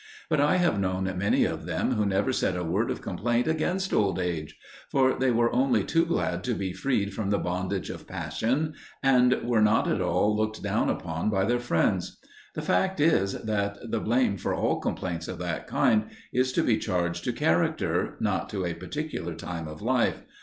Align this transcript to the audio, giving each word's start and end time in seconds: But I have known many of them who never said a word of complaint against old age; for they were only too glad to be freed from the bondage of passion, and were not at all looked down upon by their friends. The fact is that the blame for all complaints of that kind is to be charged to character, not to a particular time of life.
But 0.31 0.41
I 0.41 0.55
have 0.55 0.79
known 0.79 1.03
many 1.19 1.45
of 1.45 1.67
them 1.67 1.91
who 1.91 2.07
never 2.07 2.33
said 2.33 2.57
a 2.57 2.63
word 2.63 2.89
of 2.89 3.03
complaint 3.03 3.47
against 3.47 3.93
old 3.93 4.17
age; 4.17 4.57
for 4.89 5.13
they 5.13 5.29
were 5.29 5.53
only 5.53 5.83
too 5.83 6.07
glad 6.07 6.43
to 6.45 6.55
be 6.55 6.73
freed 6.73 7.13
from 7.13 7.29
the 7.29 7.37
bondage 7.37 7.91
of 7.91 8.07
passion, 8.07 8.73
and 9.03 9.43
were 9.43 9.61
not 9.61 9.87
at 9.87 10.01
all 10.01 10.35
looked 10.35 10.63
down 10.63 10.89
upon 10.89 11.29
by 11.29 11.45
their 11.45 11.59
friends. 11.59 12.17
The 12.55 12.63
fact 12.63 12.99
is 12.99 13.33
that 13.33 13.77
the 13.91 13.99
blame 13.99 14.37
for 14.37 14.55
all 14.55 14.79
complaints 14.79 15.27
of 15.27 15.37
that 15.37 15.67
kind 15.67 16.05
is 16.33 16.51
to 16.53 16.63
be 16.63 16.79
charged 16.79 17.23
to 17.25 17.31
character, 17.31 18.15
not 18.19 18.49
to 18.49 18.65
a 18.65 18.73
particular 18.73 19.35
time 19.35 19.67
of 19.67 19.83
life. 19.83 20.23